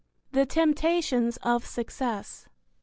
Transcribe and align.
THE 0.31 0.47
TEMPTATIONS 0.47 1.37
OF 1.43 1.63
SUCCESS. 1.63 2.47